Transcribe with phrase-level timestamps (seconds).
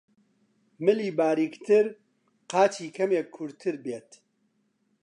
[0.85, 1.85] ملی باریکتر،
[2.51, 4.09] قاچی کەمێک کورتتر بێت